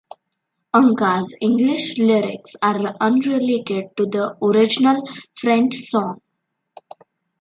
Anka's 0.73 1.31
English 1.41 1.99
lyrics 1.99 2.55
are 2.59 2.95
unrelated 2.99 3.95
to 3.97 4.07
the 4.07 4.35
original 4.41 4.99
French 5.35 5.75
song. 5.75 6.21